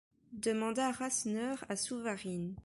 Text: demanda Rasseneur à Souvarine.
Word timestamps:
demanda 0.33 0.89
Rasseneur 0.89 1.63
à 1.69 1.75
Souvarine. 1.75 2.55